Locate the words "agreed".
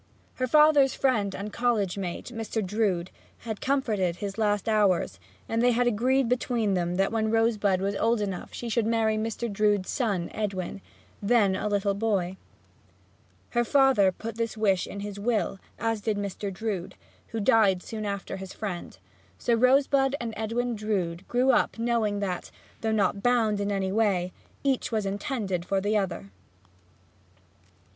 5.85-6.27